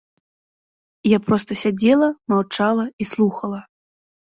[1.15, 3.63] Я проста сядзела, маўчала і слухала.